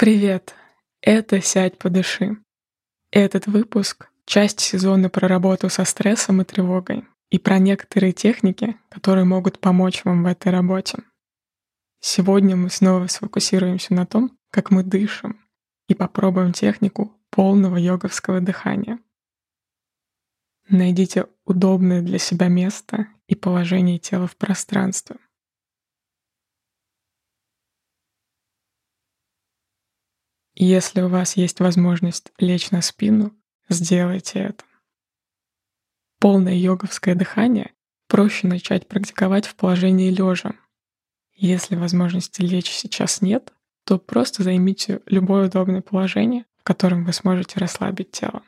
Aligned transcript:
Привет! 0.00 0.54
Это 1.02 1.42
«Сядь, 1.42 1.76
подыши». 1.76 2.38
Этот 3.10 3.46
выпуск— 3.46 4.08
часть 4.24 4.60
сезона 4.60 5.10
про 5.10 5.28
работу 5.28 5.68
со 5.68 5.84
стрессом 5.84 6.40
и 6.40 6.46
тревогой 6.46 7.04
и 7.28 7.38
про 7.38 7.58
некоторые 7.58 8.14
техники, 8.14 8.78
которые 8.88 9.26
могут 9.26 9.58
помочь 9.58 10.02
вам 10.06 10.22
в 10.22 10.26
этой 10.26 10.52
работе. 10.52 11.02
Сегодня 12.00 12.56
мы 12.56 12.70
снова 12.70 13.08
сфокусируемся 13.08 13.92
на 13.92 14.06
том, 14.06 14.38
как 14.50 14.70
мы 14.70 14.84
дышим, 14.84 15.38
и 15.86 15.92
попробуем 15.92 16.54
технику 16.54 17.12
полного 17.28 17.76
йоговского 17.76 18.40
дыхания. 18.40 19.00
Найдите 20.70 21.26
удобное 21.44 22.00
для 22.00 22.18
себя 22.18 22.48
место 22.48 23.06
и 23.26 23.34
положение 23.34 23.98
тела 23.98 24.26
в 24.26 24.36
пространстве— 24.38 25.16
Если 30.62 31.00
у 31.00 31.08
вас 31.08 31.38
есть 31.38 31.58
возможность 31.60 32.32
лечь 32.36 32.70
на 32.70 32.82
спину, 32.82 33.34
сделайте 33.70 34.40
это. 34.40 34.62
Полное 36.18 36.52
йоговское 36.52 37.14
дыхание 37.14 37.72
проще 38.08 38.46
начать 38.46 38.86
практиковать 38.86 39.46
в 39.46 39.54
положении 39.56 40.10
лежа. 40.10 40.52
Если 41.32 41.76
возможности 41.76 42.42
лечь 42.42 42.70
сейчас 42.70 43.22
нет, 43.22 43.54
то 43.84 43.98
просто 43.98 44.42
займите 44.42 45.00
любое 45.06 45.46
удобное 45.46 45.80
положение, 45.80 46.44
в 46.58 46.62
котором 46.62 47.06
вы 47.06 47.14
сможете 47.14 47.58
расслабить 47.58 48.10
тело. 48.10 48.42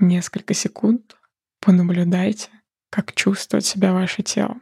Несколько 0.00 0.54
секунд 0.54 1.18
понаблюдайте, 1.60 2.48
как 2.88 3.12
чувствует 3.12 3.66
себя 3.66 3.92
ваше 3.92 4.22
тело. 4.22 4.58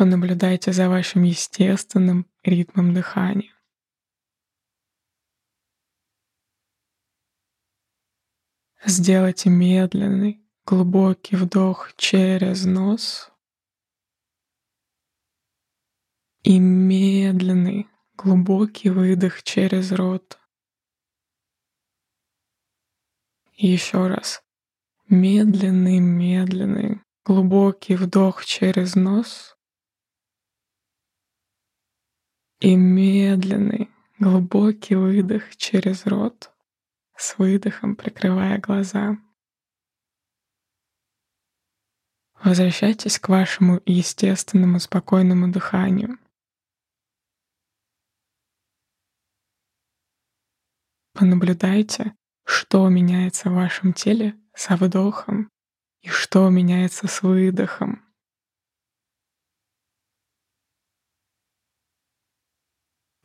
Понаблюдайте 0.00 0.72
за 0.72 0.88
вашим 0.88 1.24
естественным 1.24 2.26
ритмом 2.42 2.94
дыхания. 2.94 3.54
Сделайте 8.82 9.50
медленный, 9.50 10.42
глубокий 10.64 11.36
вдох 11.36 11.94
через 11.96 12.64
нос 12.64 13.30
и 16.44 16.58
медленный, 16.58 17.86
глубокий 18.16 18.88
выдох 18.88 19.42
через 19.42 19.92
рот. 19.92 20.40
И 23.52 23.66
еще 23.66 24.06
раз. 24.06 24.42
Медленный, 25.10 25.98
медленный, 25.98 27.02
глубокий 27.22 27.96
вдох 27.96 28.46
через 28.46 28.94
нос 28.94 29.59
и 32.60 32.76
медленный, 32.76 33.90
глубокий 34.18 34.94
выдох 34.94 35.56
через 35.56 36.04
рот, 36.06 36.52
с 37.16 37.38
выдохом 37.38 37.96
прикрывая 37.96 38.58
глаза. 38.58 39.16
Возвращайтесь 42.42 43.18
к 43.18 43.28
вашему 43.28 43.80
естественному 43.84 44.78
спокойному 44.78 45.50
дыханию. 45.50 46.18
Понаблюдайте, 51.14 52.14
что 52.44 52.88
меняется 52.88 53.50
в 53.50 53.54
вашем 53.54 53.92
теле 53.92 54.38
со 54.54 54.76
вдохом 54.76 55.50
и 56.02 56.08
что 56.08 56.48
меняется 56.48 57.08
с 57.08 57.22
выдохом. 57.22 58.09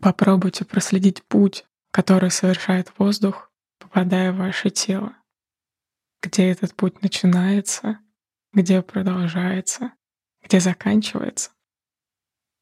Попробуйте 0.05 0.65
проследить 0.65 1.23
путь, 1.23 1.65
который 1.89 2.29
совершает 2.29 2.93
воздух, 2.99 3.51
попадая 3.79 4.31
в 4.31 4.35
ваше 4.35 4.69
тело. 4.69 5.17
Где 6.21 6.51
этот 6.51 6.75
путь 6.75 7.01
начинается, 7.01 7.97
где 8.53 8.83
продолжается, 8.83 9.93
где 10.43 10.59
заканчивается, 10.59 11.53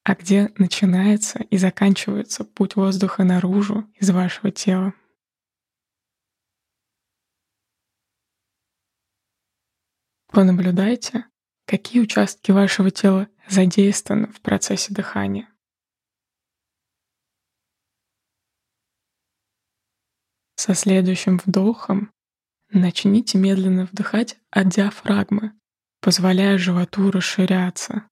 а 0.06 0.16
где 0.16 0.54
начинается 0.58 1.40
и 1.40 1.58
заканчивается 1.58 2.46
путь 2.46 2.78
воздуха 2.78 3.26
наружу 3.26 3.92
из 3.96 4.10
вашего 4.10 4.50
тела. 4.50 4.94
Понаблюдайте, 10.28 11.26
какие 11.66 12.02
участки 12.02 12.52
вашего 12.52 12.90
тела 12.90 13.28
задействованы 13.50 14.28
в 14.28 14.40
процессе 14.40 14.94
дыхания. 14.94 15.53
Со 20.56 20.76
следующим 20.76 21.42
вдохом 21.44 22.12
начните 22.70 23.38
медленно 23.38 23.86
вдыхать 23.86 24.38
от 24.50 24.70
диафрагмы, 24.70 25.54
позволяя 26.00 26.58
животу 26.58 27.12
расширяться. 27.12 28.08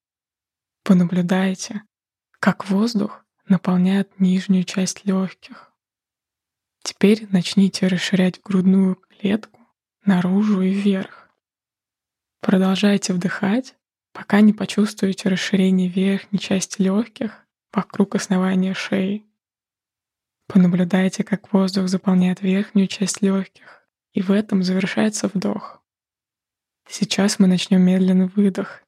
Понаблюдайте, 0.84 1.84
как 2.40 2.70
воздух 2.70 3.24
наполняет 3.48 4.20
нижнюю 4.20 4.64
часть 4.64 5.06
легких. 5.06 5.72
Теперь 6.84 7.28
начните 7.30 7.88
расширять 7.88 8.42
грудную 8.42 8.96
клетку 8.96 9.60
наружу 10.06 10.62
и 10.62 10.72
вверх. 10.72 11.30
Продолжайте 12.42 13.14
вдыхать, 13.14 13.76
пока 14.14 14.42
не 14.42 14.52
почувствуете 14.52 15.30
расширение 15.30 15.88
верхней 15.88 16.40
части 16.40 16.82
легких 16.82 17.46
вокруг 17.72 18.16
основания 18.16 18.74
шеи. 18.74 19.26
Понаблюдайте, 20.54 21.24
как 21.24 21.54
воздух 21.54 21.88
заполняет 21.88 22.42
верхнюю 22.42 22.88
часть 22.88 23.22
легких, 23.22 23.88
и 24.12 24.22
в 24.22 24.32
этом 24.32 24.64
завершается 24.64 25.30
вдох. 25.34 25.82
Сейчас 26.90 27.40
мы 27.40 27.48
начнем 27.48 27.82
медленный 27.82 28.28
выдох. 28.28 28.84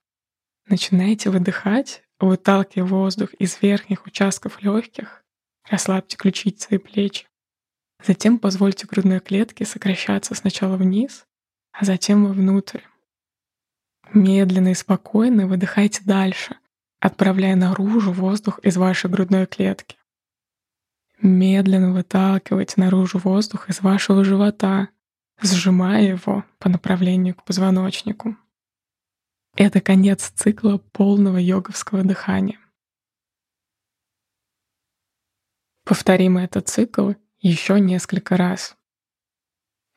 Начинайте 0.67 1.29
выдыхать, 1.29 2.03
выталкивая 2.19 2.85
воздух 2.85 3.33
из 3.35 3.61
верхних 3.61 4.05
участков 4.05 4.61
легких, 4.61 5.23
расслабьте 5.69 6.17
ключицы 6.17 6.75
и 6.75 6.77
плечи. 6.77 7.27
Затем 8.05 8.39
позвольте 8.39 8.85
грудной 8.85 9.21
клетке 9.21 9.63
сокращаться 9.65 10.35
сначала 10.35 10.75
вниз, 10.75 11.25
а 11.71 11.85
затем 11.85 12.25
вовнутрь. 12.25 12.81
Медленно 14.13 14.71
и 14.71 14.73
спокойно 14.73 15.47
выдыхайте 15.47 16.01
дальше, 16.03 16.57
отправляя 16.99 17.55
наружу 17.55 18.11
воздух 18.11 18.59
из 18.59 18.75
вашей 18.75 19.09
грудной 19.09 19.45
клетки. 19.45 19.95
Медленно 21.23 21.93
выталкивайте 21.93 22.81
наружу 22.81 23.17
воздух 23.17 23.69
из 23.69 23.81
вашего 23.81 24.25
живота, 24.25 24.89
сжимая 25.41 26.03
его 26.03 26.43
по 26.59 26.67
направлению 26.67 27.33
к 27.33 27.45
позвоночнику. 27.45 28.35
Это 29.55 29.79
конец 29.79 30.31
цикла 30.35 30.79
полного 30.79 31.37
йоговского 31.37 32.03
дыхания. 32.03 32.59
Повторим 35.85 36.37
этот 36.37 36.67
цикл 36.67 37.13
еще 37.39 37.79
несколько 37.79 38.35
раз. 38.35 38.75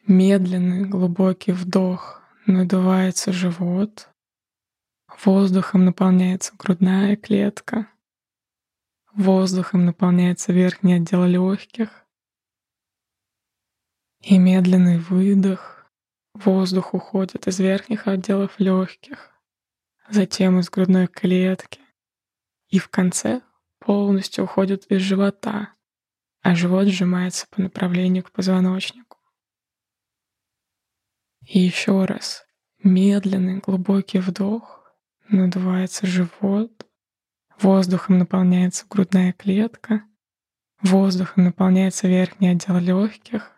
Медленный 0.07 0.85
глубокий 0.85 1.51
вдох, 1.51 2.23
надувается 2.47 3.33
живот, 3.33 4.11
воздухом 5.25 5.87
наполняется 5.87 6.55
грудная 6.57 7.17
клетка, 7.17 7.89
Воздухом 9.17 9.87
наполняется 9.87 10.53
верхний 10.53 10.93
отдел 10.93 11.25
легких. 11.25 12.05
И 14.21 14.37
медленный 14.37 14.99
выдох. 14.99 15.91
Воздух 16.35 16.93
уходит 16.93 17.47
из 17.47 17.59
верхних 17.59 18.09
отделов 18.09 18.61
легких, 18.61 19.33
затем 20.11 20.61
из 20.61 20.69
грудной 20.69 21.07
клетки. 21.07 21.81
И 22.69 22.79
в 22.79 22.91
конце 22.91 23.41
полностью 23.79 24.45
уходит 24.45 24.85
из 24.93 25.01
живота, 25.01 25.73
а 26.43 26.55
живот 26.55 26.89
сжимается 26.89 27.47
по 27.49 27.63
направлению 27.63 28.23
к 28.23 28.33
позвоночнику. 28.33 29.17
И 31.41 31.59
еще 31.59 32.05
раз 32.05 32.47
медленный 32.83 33.61
глубокий 33.61 34.19
вдох, 34.19 34.93
надувается 35.31 36.07
живот, 36.07 36.86
Воздухом 37.61 38.19
наполняется 38.19 38.85
грудная 38.89 39.33
клетка, 39.33 40.05
воздухом 40.83 41.45
наполняется 41.45 42.07
верхний 42.07 42.49
отдел 42.49 42.79
легких. 42.79 43.53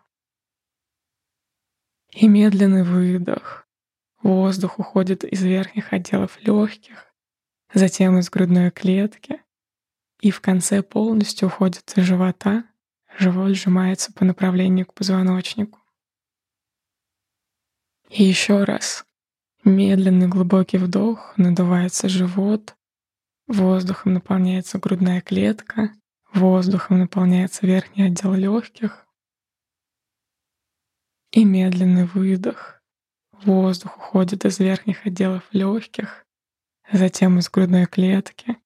И 2.11 2.29
медленный 2.29 2.85
выдох. 2.85 3.67
Воздух 4.23 4.79
уходит 4.79 5.25
из 5.25 5.43
верхних 5.43 5.93
отделов 5.93 6.41
легких, 6.43 7.13
затем 7.75 8.19
из 8.19 8.31
грудной 8.31 8.71
клетки, 8.71 9.43
и 10.21 10.31
в 10.31 10.41
конце 10.41 10.83
полностью 10.83 11.49
уходит 11.49 11.93
из 11.97 12.05
живота, 12.05 12.65
живот 13.19 13.51
сжимается 13.51 14.13
по 14.13 14.25
направлению 14.25 14.87
к 14.87 14.95
позвоночнику. 14.95 15.79
И 18.11 18.23
еще 18.23 18.65
раз. 18.65 19.05
Медленный 19.65 20.29
глубокий 20.29 20.79
вдох, 20.79 21.37
надувается 21.37 22.09
живот, 22.09 22.75
воздухом 23.49 24.15
наполняется 24.15 24.79
грудная 24.79 25.21
клетка, 25.21 25.93
воздухом 26.33 27.01
наполняется 27.01 27.67
верхний 27.67 28.05
отдел 28.05 28.35
легких. 28.35 29.07
И 31.33 31.45
медленный 31.45 32.07
выдох. 32.07 32.81
Воздух 33.33 33.97
уходит 33.97 34.45
из 34.45 34.59
верхних 34.59 35.07
отделов 35.07 35.45
легких, 35.53 36.25
затем 36.91 37.39
из 37.39 37.51
грудной 37.51 37.87
клетки 37.87 38.57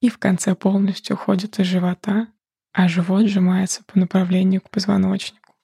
и 0.00 0.08
в 0.08 0.18
конце 0.18 0.54
полностью 0.54 1.16
уходит 1.16 1.58
из 1.58 1.66
живота, 1.66 2.28
а 2.72 2.88
живот 2.88 3.26
сжимается 3.26 3.82
по 3.84 3.98
направлению 3.98 4.60
к 4.60 4.70
позвоночнику. 4.70 5.54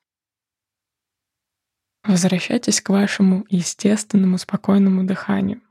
Возвращайтесь 2.03 2.81
к 2.81 2.89
вашему 2.91 3.47
естественному 3.49 4.39
спокойному 4.39 5.05
дыханию. 5.05 5.63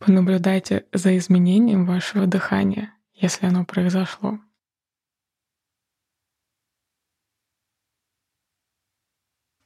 Понаблюдайте 0.00 0.86
за 0.94 1.18
изменением 1.18 1.84
вашего 1.84 2.26
дыхания, 2.26 2.96
если 3.12 3.44
оно 3.44 3.66
произошло. 3.66 4.40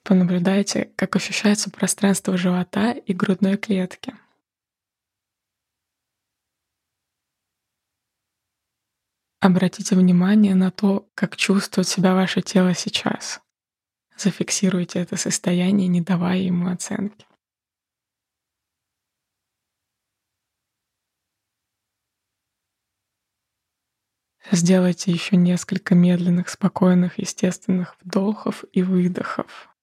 Понаблюдайте, 0.02 0.92
как 0.96 1.14
ощущается 1.14 1.70
пространство 1.70 2.36
живота 2.36 2.90
и 2.90 3.14
грудной 3.14 3.56
клетки. 3.56 4.12
Обратите 9.38 9.94
внимание 9.94 10.56
на 10.56 10.72
то, 10.72 11.08
как 11.14 11.36
чувствует 11.36 11.86
себя 11.86 12.12
ваше 12.12 12.42
тело 12.42 12.74
сейчас. 12.74 13.40
Зафиксируйте 14.16 14.98
это 14.98 15.16
состояние, 15.16 15.86
не 15.86 16.00
давая 16.00 16.38
ему 16.38 16.70
оценки. 16.70 17.24
Сделайте 24.50 25.10
еще 25.10 25.36
несколько 25.36 25.94
медленных, 25.94 26.50
спокойных, 26.50 27.18
естественных 27.18 27.96
вдохов 28.00 28.64
и 28.72 28.82
выдохов. 28.82 29.74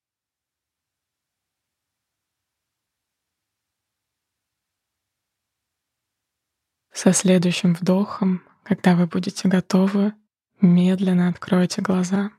Со 6.94 7.14
следующим 7.14 7.74
вдохом, 7.74 8.44
когда 8.64 8.96
вы 8.96 9.08
будете 9.08 9.48
готовы, 9.48 10.14
медленно 10.60 11.30
откройте 11.30 11.82
глаза. 11.82 12.32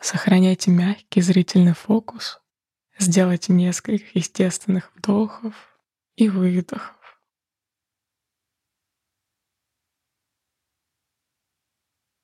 Сохраняйте 0.00 0.70
мягкий 0.70 1.20
зрительный 1.20 1.74
фокус. 1.74 2.40
Сделайте 2.98 3.52
несколько 3.52 4.06
естественных 4.14 4.90
вдохов 4.96 5.54
и 6.16 6.28
выдохов. 6.30 6.94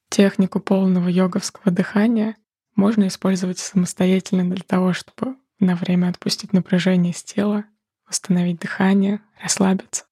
Технику 0.09 0.61
полного 0.61 1.09
йоговского 1.09 1.73
дыхания 1.73 2.37
можно 2.75 3.07
использовать 3.07 3.59
самостоятельно 3.59 4.49
для 4.49 4.65
того, 4.65 4.93
чтобы 4.93 5.37
на 5.59 5.77
время 5.77 6.09
отпустить 6.09 6.53
напряжение 6.53 7.13
с 7.13 7.23
тела, 7.23 7.65
восстановить 8.07 8.61
дыхание, 8.61 9.21
расслабиться. 9.43 10.05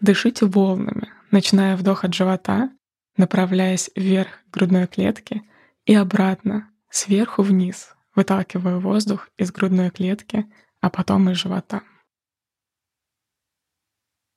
Дышите 0.00 0.46
волнами, 0.46 1.10
начиная 1.30 1.76
вдох 1.76 2.04
от 2.04 2.14
живота, 2.14 2.70
направляясь 3.16 3.90
вверх 3.96 4.40
грудной 4.52 4.86
клетки 4.86 5.42
и 5.86 5.94
обратно, 5.94 6.70
сверху 6.90 7.42
вниз, 7.42 7.95
выталкивая 8.16 8.78
воздух 8.78 9.30
из 9.36 9.52
грудной 9.52 9.90
клетки, 9.90 10.46
а 10.80 10.90
потом 10.90 11.30
из 11.30 11.36
живота. 11.36 11.82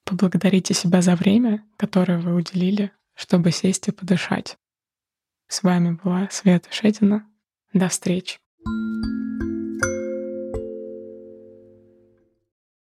Поблагодарите 0.05 0.73
себя 0.73 1.01
за 1.01 1.15
время, 1.15 1.65
которое 1.77 2.19
вы 2.19 2.35
уделили, 2.35 2.91
чтобы 3.15 3.51
сесть 3.51 3.87
и 3.87 3.91
подышать. 3.91 4.57
С 5.47 5.63
вами 5.63 5.99
была 6.03 6.29
Света 6.29 6.71
Шедина. 6.71 7.27
До 7.73 7.87
встречи. 7.89 8.39